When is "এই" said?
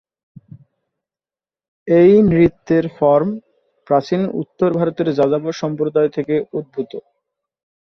1.87-2.11